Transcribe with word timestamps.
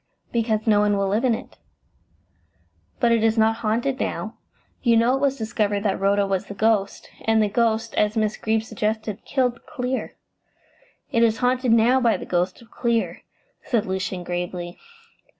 "Because 0.31 0.65
no 0.65 0.79
one 0.79 0.97
will 0.97 1.07
live 1.07 1.23
in 1.23 1.35
it." 1.35 1.59
"But 2.99 3.11
it 3.11 3.23
is 3.23 3.37
not 3.37 3.57
haunted 3.57 3.99
now. 3.99 4.33
You 4.81 4.97
know 4.97 5.13
it 5.13 5.21
was 5.21 5.37
discovered 5.37 5.83
that 5.83 5.99
Rhoda 5.99 6.25
was 6.25 6.47
the 6.47 6.55
ghost, 6.55 7.11
and 7.25 7.39
the 7.39 7.47
ghost, 7.47 7.93
as 7.93 8.17
Miss 8.17 8.35
Greeb 8.35 8.63
suggested, 8.63 9.23
killed 9.25 9.63
Clear." 9.67 10.15
"It 11.11 11.21
is 11.21 11.37
haunted 11.37 11.71
now 11.71 11.99
by 12.01 12.17
the 12.17 12.25
ghost 12.25 12.63
of 12.63 12.71
Clear," 12.71 13.21
said 13.61 13.85
Lucian 13.85 14.23
gravely. 14.23 14.79